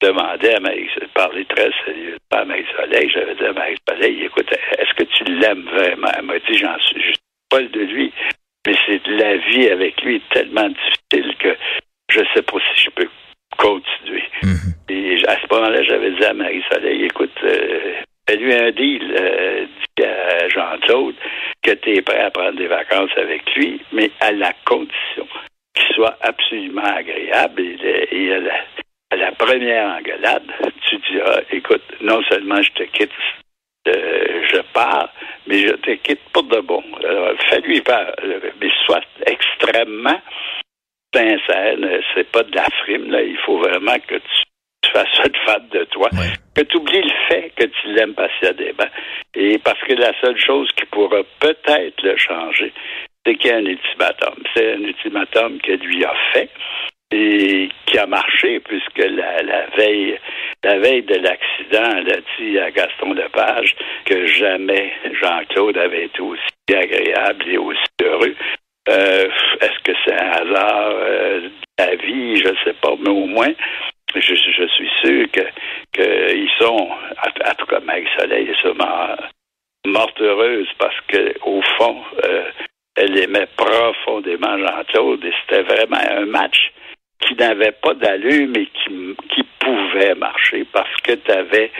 demandé 0.00 0.50
à 0.50 0.60
Marie-Soleil, 0.60 1.10
parlé 1.14 1.44
très 1.46 1.70
sérieusement 1.84 2.18
à 2.30 2.44
Marie-Soleil, 2.44 3.10
j'avais 3.12 3.34
dit 3.34 3.46
à 3.46 3.52
Marie-Soleil, 3.52 4.24
écoute, 4.26 4.52
est-ce 4.78 4.94
que 4.94 5.04
tu 5.04 5.24
l'aimes 5.24 5.68
vraiment? 5.72 6.08
Elle 6.16 6.24
m'a 6.24 6.38
dit, 6.38 6.56
j'en 6.56 6.78
suis 6.78 7.02
juste 7.02 7.22
pas 7.48 7.62
de 7.62 7.80
lui, 7.80 8.12
la 9.10 9.36
vie 9.36 9.68
avec 9.68 10.00
lui 10.02 10.20
tellement 10.32 10.68
difficile 10.68 11.34
que 11.38 11.56
je 12.10 12.20
sais 12.34 12.42
pas 12.42 12.58
si 12.74 12.84
je 12.84 12.90
peux 12.90 13.08
continuer. 13.56 14.24
Mhm. 14.42 14.74
Et 14.88 15.22
à 15.26 15.36
ce 15.40 15.46
moment-là, 15.54 15.82
j'avais 15.82 16.10
dit 16.12 16.24
à 16.24 16.34
Marie-Soleil, 16.34 17.04
écoute, 17.04 17.36
euh, 17.44 17.94
fais-lui 18.28 18.54
un 18.54 18.70
deal, 18.70 19.14
euh, 19.18 19.66
dit 19.96 20.04
à 20.04 20.48
Jean-Claude, 20.48 21.14
que 21.62 21.72
tu 21.72 21.96
es 21.96 22.02
prêt 22.02 22.20
à 22.20 22.30
prendre 22.30 22.56
des 22.56 22.66
vacances 22.66 23.10
avec 23.16 23.42
lui, 23.54 23.80
mais 23.92 24.10
à 24.20 24.32
la 24.32 24.52
condition 24.64 25.26
qu'il 25.74 25.94
soit 25.94 26.16
absolument 26.22 26.82
agréable. 26.82 27.62
Et, 28.12 28.32
à, 28.32 29.16
la, 29.16 29.32
première 29.32 29.96
engueulade, 29.96 30.50
tu 30.88 30.96
diras, 31.10 31.40
écoute, 31.50 31.82
non 32.00 32.22
seulement 32.28 32.62
je 32.62 32.70
te 32.72 32.82
quitte, 32.84 33.10
euh, 33.88 34.42
je 34.52 34.60
pars, 34.72 35.12
mais 35.50 35.58
je 35.58 35.72
te 35.72 35.90
quitte 35.96 36.20
pour 36.32 36.44
de 36.44 36.60
bon. 36.60 36.82
Fais-lui 37.48 37.82
faire, 37.84 38.14
mais 38.60 38.70
sois 38.86 39.00
extrêmement 39.26 40.20
sincère. 41.12 41.76
C'est 42.14 42.30
pas 42.30 42.44
de 42.44 42.54
la 42.54 42.66
frime, 42.82 43.10
là. 43.10 43.20
Il 43.20 43.36
faut 43.38 43.58
vraiment 43.58 43.98
que 44.06 44.14
tu 44.14 44.90
fasses 44.92 45.12
ça 45.16 45.28
de 45.28 45.36
fan 45.44 45.68
de 45.72 45.84
toi. 45.84 46.08
Que 46.54 46.62
tu 46.62 46.76
oublies 46.76 47.02
le 47.02 47.12
fait 47.28 47.52
que 47.56 47.64
tu 47.64 47.88
l'aimes 47.88 48.14
passionnément. 48.14 48.90
Et 49.34 49.58
parce 49.58 49.80
que 49.80 49.94
la 49.94 50.12
seule 50.20 50.38
chose 50.38 50.70
qui 50.76 50.86
pourra 50.86 51.22
peut-être 51.40 52.00
le 52.02 52.16
changer, 52.16 52.72
c'est 53.26 53.34
qu'il 53.34 53.50
y 53.50 53.52
a 53.52 53.56
un 53.56 53.66
ultimatum. 53.66 54.34
C'est 54.54 54.74
un 54.74 54.82
ultimatum 54.82 55.60
que 55.60 55.72
lui 55.72 56.04
a 56.04 56.14
fait 56.32 56.48
et 57.12 57.68
qui 57.86 57.98
a 57.98 58.06
marché 58.06 58.60
puisque 58.60 58.98
la, 58.98 59.42
la 59.42 59.66
veille 59.76 60.18
la 60.62 60.78
veille 60.78 61.02
de 61.02 61.14
l'accident, 61.14 61.96
elle 61.96 62.12
a 62.12 62.20
dit 62.38 62.58
à 62.58 62.70
Gaston 62.70 63.14
Lepage 63.14 63.74
que 64.04 64.26
jamais 64.26 64.92
Jean-Claude 65.20 65.78
avait 65.78 66.04
été 66.04 66.20
aussi 66.20 66.42
agréable 66.68 67.48
et 67.48 67.56
aussi 67.56 67.80
heureux. 68.02 68.34
Euh, 68.88 69.28
est-ce 69.60 69.78
que 69.84 69.92
c'est 70.04 70.14
un 70.14 70.30
hasard 70.30 70.90
euh, 70.92 71.40
de 71.40 71.50
la 71.78 71.94
vie? 71.96 72.36
Je 72.36 72.48
ne 72.48 72.56
sais 72.64 72.74
pas, 72.74 72.94
mais 72.98 73.10
au 73.10 73.26
moins, 73.26 73.52
je, 74.14 74.34
suis 74.34 74.90
sûr 75.02 75.26
que 75.32 75.40
qu'ils 75.92 76.50
sont, 76.58 76.88
en 76.90 77.54
tout 77.56 77.66
cas, 77.66 77.80
Marie 77.80 78.06
Soleil 78.18 78.48
est 78.48 78.60
sûrement 78.60 79.16
morte 79.86 80.20
heureuse 80.20 80.68
parce 80.78 81.00
que 81.08 81.34
au 81.42 81.62
fond, 81.78 82.02
euh, 82.24 82.44
elle 82.96 83.18
aimait 83.18 83.48
profondément 83.56 84.58
Jean-Claude 84.58 85.24
et 85.24 85.32
c'était 85.42 85.62
vraiment 85.62 86.00
un 86.10 86.26
match 86.26 86.69
n'avait 87.60 87.76
pas 87.82 87.94
d'allure, 87.94 88.48
mais 88.48 88.66
qui, 88.66 89.16
qui 89.34 89.42
pouvait 89.58 90.14
marcher 90.14 90.66
parce 90.72 90.94
que 91.02 91.12
tu 91.12 91.30
avais 91.30 91.70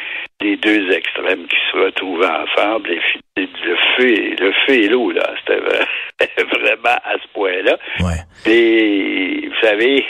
les 0.40 0.56
deux 0.56 0.90
extrêmes 0.90 1.46
qui 1.46 1.56
se 1.70 1.76
retrouvaient 1.76 2.26
ensemble. 2.26 2.90
Et 2.90 3.00
le 3.36 3.76
feu, 3.96 4.08
et, 4.08 4.36
le 4.36 4.52
feu 4.52 4.74
et 4.74 4.88
l'eau, 4.88 5.10
là. 5.10 5.34
C'était 5.38 6.44
vraiment 6.58 6.98
à 7.04 7.14
ce 7.14 7.28
point-là. 7.34 7.78
Et 8.46 9.48
vous 9.48 9.66
savez, 9.66 10.06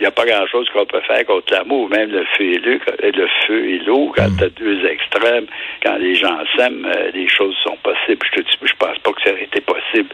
il 0.00 0.02
n'y 0.02 0.06
a 0.06 0.10
pas 0.10 0.26
grand-chose 0.26 0.68
qu'on 0.70 0.86
peut 0.86 1.00
faire 1.02 1.24
contre 1.26 1.52
l'amour, 1.52 1.88
même 1.88 2.10
le 2.10 2.24
feu 2.36 2.44
et 2.44 2.58
l'eau, 2.58 2.78
le 3.02 3.28
feu 3.46 3.68
et 3.68 3.78
l'eau, 3.80 4.12
quand 4.16 4.28
mm. 4.28 4.36
tu 4.38 4.44
as 4.44 4.48
deux 4.50 4.86
extrêmes, 4.86 5.46
quand 5.82 5.96
les 5.96 6.14
gens 6.14 6.38
s'aiment, 6.56 6.86
euh, 6.86 7.10
les 7.12 7.28
choses 7.28 7.56
sont 7.62 7.76
possibles. 7.82 8.26
Je 8.36 8.66
je 8.66 8.74
pense 8.74 8.98
pas 8.98 9.12
que 9.12 9.22
ça 9.22 9.32
aurait 9.32 9.44
été 9.44 9.60
possible 9.60 10.08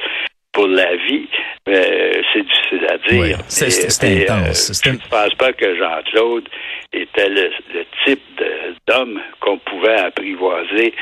pour 0.52 0.66
la 0.66 0.96
vie, 0.96 1.28
euh, 1.68 2.22
c'est 2.32 2.42
difficile 2.42 2.86
à 2.88 2.98
dire. 3.08 3.38
c'est 3.48 4.22
intense. 4.22 4.70
Euh, 4.70 4.80
je 4.84 4.90
ne 4.90 5.08
pense 5.08 5.34
pas 5.34 5.52
que 5.52 5.76
Jean-Claude 5.76 6.48
était 6.92 7.28
le, 7.28 7.50
type 8.04 8.22
d'homme 8.86 9.20
qu'on 9.40 9.58
pouvait 9.58 10.00
apprivoiser 10.00 10.94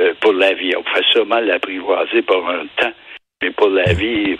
euh, 0.00 0.12
pour 0.20 0.32
la 0.32 0.54
vie. 0.54 0.72
On 0.76 0.82
pouvait 0.82 1.06
sûrement 1.12 1.40
l'apprivoiser 1.40 2.22
pour 2.22 2.48
un 2.48 2.66
temps, 2.76 2.92
mais 3.42 3.50
pour 3.50 3.68
la 3.68 3.92
vie, 3.92 4.36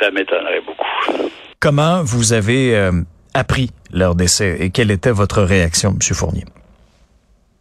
ça 0.00 0.10
m'étonnerait 0.10 0.60
beaucoup. 0.60 1.30
Comment 1.60 2.02
vous 2.04 2.32
avez 2.32 2.90
appris 3.32 3.70
leur 3.92 4.14
décès 4.14 4.58
et 4.60 4.70
quelle 4.70 4.90
était 4.90 5.10
votre 5.10 5.42
réaction, 5.42 5.90
M. 5.90 6.14
Fournier? 6.14 6.44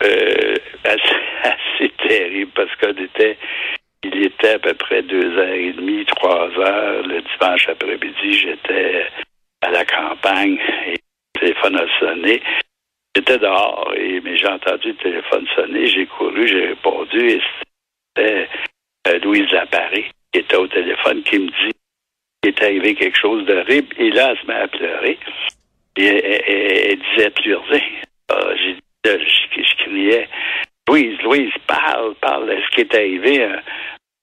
assez, 0.83 0.99
assez 1.43 1.91
terrible 2.07 2.51
parce 2.55 2.75
qu'on 2.75 3.01
était 3.01 3.37
il 4.03 4.25
était 4.25 4.55
à 4.55 4.59
peu 4.59 4.73
près 4.73 5.01
deux 5.01 5.37
heures 5.37 5.53
et 5.53 5.73
demie, 5.73 6.05
trois 6.05 6.49
heures. 6.57 7.03
Le 7.07 7.21
dimanche 7.21 7.69
après-midi, 7.69 8.33
j'étais 8.33 9.07
à 9.61 9.71
la 9.71 9.85
campagne 9.85 10.59
et 10.87 10.91
le 10.95 11.39
téléphone 11.39 11.77
a 11.77 11.99
sonné. 11.99 12.41
J'étais 13.15 13.37
dehors, 13.37 13.93
et, 13.95 14.19
mais 14.21 14.37
j'ai 14.37 14.47
entendu 14.47 14.89
le 14.89 14.95
téléphone 14.95 15.47
sonner. 15.55 15.87
J'ai 15.87 16.05
couru, 16.05 16.47
j'ai 16.47 16.67
répondu 16.67 17.27
et 17.27 17.41
c'était 18.15 18.49
euh, 19.07 19.19
Louise 19.19 19.49
Laparé 19.51 20.11
qui 20.31 20.39
était 20.39 20.57
au 20.57 20.67
téléphone 20.67 21.23
qui 21.23 21.39
me 21.39 21.47
dit 21.47 21.73
qu'il 22.41 22.53
est 22.53 22.63
arrivé 22.63 22.95
quelque 22.95 23.17
chose 23.17 23.45
d'horrible. 23.45 23.95
Et 23.97 24.09
là, 24.09 24.31
elle 24.31 24.39
se 24.39 24.47
met 24.47 24.53
à 24.55 24.67
pleurer. 24.67 25.19
Et 25.95 26.05
elle, 26.05 26.99
disait 26.99 27.29
plus 27.29 27.55
rien. 27.55 27.81
Ah, 28.29 28.49
j'ai 28.55 28.73
dit, 28.73 29.63
criait 29.77 30.27
Louise, 30.87 31.21
Louise, 31.23 31.53
parle, 31.67 32.13
parle 32.15 32.47
de 32.47 32.61
ce 32.61 32.75
qui 32.75 32.81
est 32.81 32.95
arrivé. 32.95 33.43
Un 33.43 33.61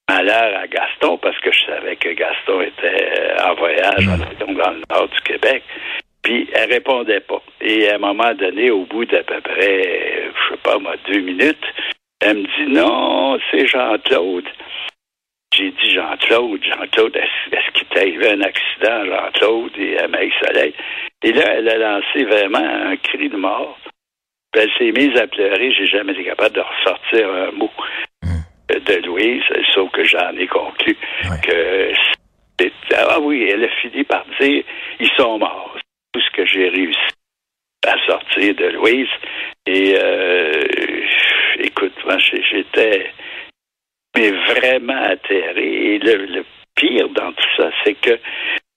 malheur 0.09 0.61
à 0.61 0.67
Gaston, 0.67 1.19
parce 1.19 1.38
que 1.38 1.52
je 1.52 1.64
savais 1.67 1.97
que 1.97 2.11
Gaston 2.11 2.61
était 2.61 3.33
en 3.43 3.55
voyage 3.55 4.07
donc 4.38 4.57
dans 4.57 4.71
le 4.71 4.83
nord 4.90 5.09
du 5.09 5.21
Québec. 5.23 5.62
Puis 6.23 6.49
elle 6.52 6.71
répondait 6.71 7.21
pas. 7.21 7.43
Et 7.61 7.88
à 7.88 7.95
un 7.95 7.99
moment 7.99 8.35
donné, 8.35 8.71
au 8.71 8.85
bout 8.85 9.05
d'à 9.05 9.23
peu 9.23 9.40
près, 9.40 10.31
je 10.35 10.55
sais 10.55 10.61
pas 10.62 10.79
moi, 10.79 10.95
deux 11.07 11.21
minutes, 11.21 11.64
elle 12.21 12.38
me 12.38 12.43
dit 12.43 12.73
non, 12.73 13.38
c'est 13.50 13.67
Jean-Claude. 13.67 14.45
J'ai 15.55 15.71
dit 15.71 15.90
Jean-Claude, 15.93 16.62
Jean-Claude, 16.62 17.17
est-ce, 17.17 17.73
qu'il 17.73 17.87
t'est 17.88 18.00
arrivé 18.00 18.31
un 18.31 18.40
accident, 18.43 19.05
Jean-Claude, 19.05 19.73
et 19.79 19.99
à 19.99 20.07
Maïs-Soleil? 20.09 20.75
Et 21.23 21.33
là, 21.33 21.55
elle 21.55 21.69
a 21.69 21.79
lancé 21.79 22.25
vraiment 22.25 22.59
un 22.59 22.97
cri 22.97 23.29
de 23.29 23.37
mort. 23.37 23.79
Puis 24.52 24.62
elle 24.62 24.71
s'est 24.78 24.92
mise 24.92 25.16
à 25.19 25.26
pleurer. 25.26 25.73
J'ai 25.73 25.87
jamais 25.87 26.12
été 26.12 26.25
capable 26.25 26.54
de 26.54 26.61
ressortir 26.61 27.28
un 27.28 27.50
mot 27.52 27.71
de 28.69 29.07
Louise, 29.07 29.42
sauf 29.75 29.90
que 29.90 30.04
j'en 30.04 30.37
ai 30.37 30.47
conclu 30.47 30.97
que 31.42 31.92
ah 32.95 33.19
oui, 33.21 33.49
elle 33.49 33.64
a 33.64 33.69
fini 33.80 34.04
par 34.04 34.25
dire 34.40 34.64
ils 34.99 35.11
sont 35.16 35.38
morts. 35.38 35.75
C'est 35.76 35.83
tout 36.12 36.21
ce 36.21 36.30
que 36.37 36.47
j'ai 36.47 36.69
réussi 36.69 36.99
à 37.87 37.95
sortir 38.07 38.54
de 38.54 38.66
Louise. 38.66 39.09
Et 39.66 39.95
euh, 39.97 40.62
écoute, 41.59 41.95
moi 42.04 42.19
j'étais 42.19 43.11
mais 44.16 44.30
vraiment 44.30 45.02
atterré. 45.02 45.95
Et 45.95 45.99
le, 45.99 46.45
pire 46.76 47.09
dans 47.11 47.33
tout 47.33 47.49
ça, 47.57 47.71
c'est 47.85 47.95
que 47.95 48.19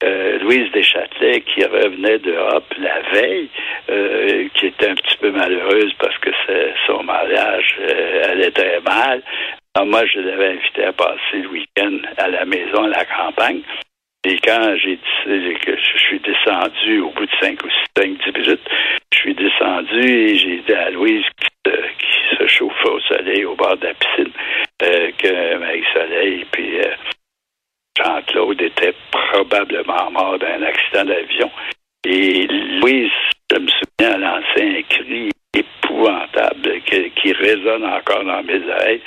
euh, 0.04 0.38
Louise 0.38 0.70
Deschâtelet, 0.72 1.40
qui 1.42 1.64
revenait 1.64 2.18
d'Europe 2.18 2.72
la 2.78 3.00
veille, 3.12 3.48
euh, 3.90 4.48
qui 4.54 4.66
était 4.66 4.88
un 4.88 4.94
petit 4.94 5.16
peu 5.18 5.30
malheureuse 5.30 5.92
parce 5.98 6.16
que 6.18 6.30
son 6.86 7.02
mariage 7.02 7.76
euh, 7.80 8.30
allait 8.30 8.50
très 8.50 8.80
mal, 8.80 9.22
alors 9.76 9.88
moi, 9.88 10.06
je 10.06 10.20
l'avais 10.20 10.50
invité 10.50 10.84
à 10.84 10.92
passer 10.92 11.42
le 11.42 11.48
week-end 11.48 11.98
à 12.16 12.28
la 12.28 12.44
maison, 12.44 12.84
à 12.84 12.88
la 12.88 13.04
campagne. 13.04 13.60
Et 14.24 14.38
quand 14.38 14.76
j'ai 14.76 14.96
que 14.96 15.76
je 15.76 15.98
suis 15.98 16.20
descendu 16.20 17.00
au 17.00 17.10
bout 17.10 17.26
de 17.26 17.32
cinq 17.40 17.60
ou 17.64 17.68
six, 17.68 17.86
cinq, 17.96 18.16
dix 18.24 18.38
minutes, 18.38 18.68
je 19.12 19.18
suis 19.18 19.34
descendu 19.34 20.00
et 20.00 20.36
j'ai 20.36 20.62
dit 20.66 20.72
à 20.72 20.90
Louise 20.90 21.24
qui, 21.64 22.36
se 22.38 22.46
chauffait 22.46 22.88
au 22.88 23.00
soleil 23.00 23.44
au 23.44 23.54
bord 23.54 23.76
de 23.76 23.86
la 23.86 23.94
piscine 23.94 24.32
euh, 24.82 25.10
que 25.18 25.56
Marie-Soleil 25.56 26.46
puis 26.52 26.78
euh, 26.78 26.94
Jean-Claude 27.96 28.60
était 28.60 28.94
probablement 29.10 30.10
mort 30.10 30.38
d'un 30.38 30.62
accident 30.62 31.04
d'avion. 31.04 31.50
Et 32.04 32.46
Louise, 32.46 33.10
je 33.50 33.58
me 33.58 33.68
souviens, 33.68 34.14
a 34.14 34.18
lancé 34.18 34.78
un 34.78 34.82
cri 34.82 35.30
épouvantable 35.54 36.80
qui, 36.86 37.10
qui 37.10 37.32
résonne 37.32 37.84
encore 37.84 38.24
dans 38.24 38.42
mes 38.42 38.60
oreilles. 38.68 39.00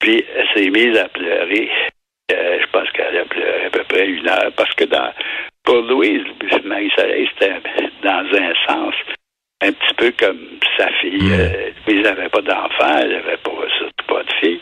Puis 0.00 0.24
elle 0.34 0.48
s'est 0.54 0.70
mise 0.70 0.96
à 0.98 1.08
pleurer. 1.08 1.70
Euh, 2.32 2.58
je 2.60 2.66
pense 2.72 2.90
qu'elle 2.92 3.18
a 3.18 3.24
pleuré 3.24 3.66
à 3.66 3.70
peu 3.70 3.84
près 3.84 4.08
une 4.08 4.28
heure. 4.28 4.50
Parce 4.56 4.74
que 4.74 4.84
dans, 4.84 5.12
pour 5.64 5.76
Louise, 5.82 6.24
Marie-Soleil, 6.64 7.28
c'était 7.38 7.60
dans 8.02 8.24
un 8.32 8.54
sens 8.66 8.94
un 9.62 9.72
petit 9.72 9.94
peu 9.94 10.12
comme 10.18 10.58
sa 10.78 10.88
fille. 11.00 11.22
Mm. 11.22 11.32
Euh, 11.32 11.70
Louise 11.86 12.02
n'avait 12.02 12.28
pas 12.30 12.40
d'enfant, 12.40 12.96
elle 13.00 13.12
n'avait 13.12 13.36
pas, 13.36 13.50
pas 14.08 14.22
de 14.22 14.32
fille. 14.40 14.60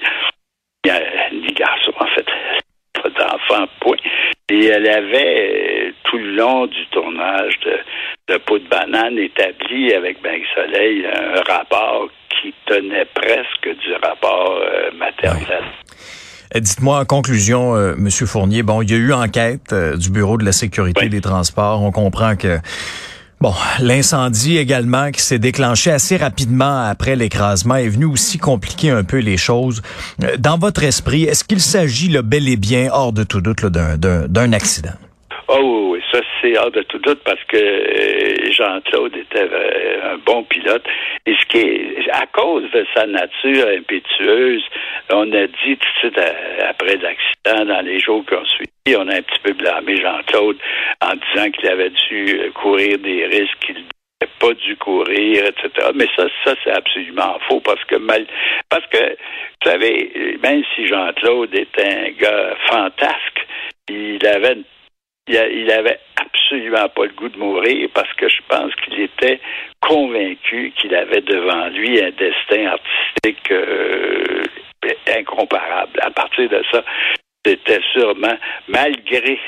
Ni 1.32 1.52
garçon, 1.52 1.92
en 3.62 3.66
fait. 3.66 3.66
Pas 3.66 3.66
d'enfant, 3.66 3.72
point. 3.80 3.96
Et 4.50 4.66
elle 4.66 4.88
avait, 4.88 5.88
euh, 5.88 5.92
tout 6.04 6.18
le 6.18 6.34
long 6.36 6.66
du 6.66 6.86
tournage 6.90 7.58
de, 7.64 8.32
de 8.32 8.38
Peau 8.38 8.58
de 8.58 8.68
banane, 8.68 9.18
établi 9.18 9.92
avec 9.92 10.22
Marie-Soleil 10.22 11.06
un 11.06 11.42
rapport 11.52 12.08
qui 12.40 12.54
tenait 12.66 13.06
presque 13.14 13.78
du 13.80 13.92
rapport 14.02 14.58
euh, 14.60 14.90
maternel. 14.96 15.64
Euh, 16.54 16.60
dites-moi 16.60 17.00
en 17.00 17.04
conclusion, 17.04 17.74
euh, 17.74 17.94
Monsieur 17.96 18.26
Fournier, 18.26 18.62
bon, 18.62 18.80
il 18.82 18.90
y 18.90 18.94
a 18.94 18.96
eu 18.96 19.12
enquête 19.12 19.74
du 19.96 20.10
Bureau 20.10 20.38
de 20.38 20.44
la 20.44 20.52
sécurité 20.52 21.08
des 21.08 21.20
transports. 21.20 21.82
On 21.82 21.90
comprend 21.90 22.36
que 22.36 22.58
Bon, 23.40 23.52
l'incendie 23.80 24.58
également 24.58 25.12
qui 25.12 25.20
s'est 25.22 25.38
déclenché 25.38 25.92
assez 25.92 26.16
rapidement 26.16 26.88
après 26.90 27.14
l'écrasement 27.14 27.76
est 27.76 27.88
venu 27.88 28.04
aussi 28.04 28.36
compliquer 28.36 28.90
un 28.90 29.04
peu 29.04 29.18
les 29.18 29.36
choses. 29.36 29.80
Dans 30.40 30.58
votre 30.58 30.82
esprit, 30.82 31.22
est-ce 31.22 31.44
qu'il 31.44 31.60
s'agit 31.60 32.08
le 32.08 32.22
bel 32.22 32.48
et 32.48 32.56
bien, 32.56 32.88
hors 32.92 33.12
de 33.12 33.22
tout 33.22 33.40
doute, 33.40 33.64
d'un 33.64 34.52
accident? 34.52 34.90
Oh 35.46 35.92
oui, 35.92 36.00
ça 36.10 36.18
c'est 36.42 36.58
hors 36.58 36.72
de 36.72 36.82
tout 36.82 36.98
doute 36.98 37.20
parce 37.24 37.42
que 37.44 37.56
euh, 37.56 38.50
Jean-Claude 38.50 39.16
était 39.16 39.48
euh, 39.50 40.14
un 40.14 40.18
bon 40.26 40.42
pilote. 40.42 40.84
Et 41.24 41.34
ce 41.40 41.46
qui 41.46 41.58
est, 41.58 42.10
à 42.10 42.26
cause 42.26 42.64
de 42.72 42.84
sa 42.92 43.06
nature 43.06 43.66
impétueuse, 43.68 44.64
on 45.12 45.32
a 45.32 45.46
dit 45.46 45.76
tout 45.76 45.88
de 45.94 45.98
suite 46.00 46.18
euh, 46.18 46.70
après 46.70 46.96
l'accident, 46.96 47.64
dans 47.72 47.84
les 47.84 48.00
jours 48.00 48.24
qui 48.26 48.34
ont 48.34 48.44
suivi, 48.44 48.70
on 48.96 49.08
a 49.08 49.16
un 49.16 49.22
petit 49.22 49.40
peu 49.42 49.52
blâmé 49.52 50.00
Jean-Claude 50.00 50.56
en 51.00 51.14
disant 51.14 51.50
qu'il 51.50 51.68
avait 51.68 51.90
dû 51.90 52.50
courir 52.54 52.98
des 52.98 53.26
risques 53.26 53.58
qu'il 53.60 53.74
n'avait 53.76 54.32
pas 54.38 54.54
dû 54.54 54.76
courir, 54.76 55.44
etc. 55.44 55.88
Mais 55.94 56.08
ça, 56.16 56.26
ça 56.44 56.54
c'est 56.64 56.72
absolument 56.72 57.38
faux 57.48 57.60
parce 57.60 57.84
que 57.84 57.96
mal, 57.96 58.26
parce 58.68 58.86
que 58.86 59.10
vous 59.10 59.70
savez, 59.70 60.38
même 60.42 60.62
si 60.74 60.86
Jean-Claude 60.86 61.54
était 61.54 61.86
un 61.86 62.10
gars 62.10 62.56
fantasque, 62.70 63.46
il 63.88 64.26
avait 64.26 64.58
il, 65.28 65.70
avait 65.70 65.98
absolument 66.16 66.88
pas 66.88 67.04
le 67.04 67.12
goût 67.12 67.28
de 67.28 67.38
mourir 67.38 67.88
parce 67.94 68.12
que 68.14 68.28
je 68.28 68.40
pense 68.48 68.74
qu'il 68.76 69.00
était 69.00 69.40
convaincu 69.80 70.72
qu'il 70.76 70.94
avait 70.94 71.20
devant 71.20 71.68
lui 71.68 72.02
un 72.02 72.10
destin 72.10 72.66
artistique 72.66 73.50
euh, 73.50 74.42
incomparable. 75.06 76.00
À 76.00 76.10
partir 76.10 76.48
de 76.48 76.62
ça, 76.72 76.82
c'était 77.48 77.80
sûrement, 77.92 78.36
malgré 78.68 79.38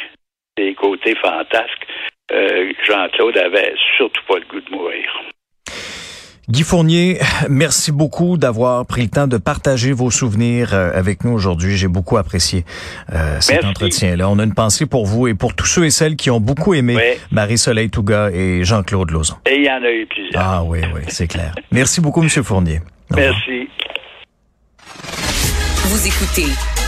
ses 0.56 0.74
côtés 0.74 1.14
fantasques, 1.16 1.86
euh, 2.32 2.72
Jean-Claude 2.86 3.36
avait 3.36 3.74
surtout 3.96 4.22
pas 4.28 4.36
le 4.36 4.46
goût 4.46 4.60
de 4.60 4.70
mourir. 4.70 5.04
Guy 6.48 6.62
Fournier, 6.62 7.18
merci 7.48 7.92
beaucoup 7.92 8.36
d'avoir 8.36 8.84
pris 8.84 9.02
le 9.02 9.08
temps 9.08 9.28
de 9.28 9.36
partager 9.36 9.92
vos 9.92 10.10
souvenirs 10.10 10.74
euh, 10.74 10.90
avec 10.94 11.22
nous 11.22 11.30
aujourd'hui. 11.30 11.76
J'ai 11.76 11.86
beaucoup 11.86 12.16
apprécié 12.16 12.64
euh, 13.12 13.40
cet 13.40 13.64
entretien-là. 13.64 14.28
On 14.28 14.38
a 14.40 14.44
une 14.44 14.54
pensée 14.54 14.86
pour 14.86 15.06
vous 15.06 15.28
et 15.28 15.34
pour 15.34 15.54
tous 15.54 15.66
ceux 15.66 15.84
et 15.84 15.90
celles 15.90 16.16
qui 16.16 16.30
ont 16.30 16.40
beaucoup 16.40 16.74
aimé 16.74 16.96
Marie-Soleil 17.30 17.90
Touga 17.90 18.30
et 18.32 18.64
Jean-Claude 18.64 19.10
Lauzon. 19.10 19.36
Et 19.46 19.56
il 19.56 19.64
y 19.64 19.70
en 19.70 19.82
a 19.82 19.90
eu 19.90 20.06
plusieurs. 20.06 20.42
Ah 20.42 20.64
oui, 20.64 20.80
oui, 20.92 21.02
c'est 21.08 21.28
clair. 21.28 21.54
Merci 21.70 22.00
beaucoup, 22.00 22.22
Monsieur 22.22 22.42
Fournier. 22.42 22.80
Merci. 23.10 23.68
Vous 25.84 26.06
écoutez 26.06 26.79